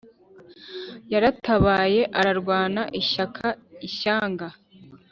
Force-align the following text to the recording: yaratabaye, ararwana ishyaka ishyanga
yaratabaye, 1.11 2.01
ararwana 2.19 2.81
ishyaka 3.01 3.47
ishyanga 3.87 4.47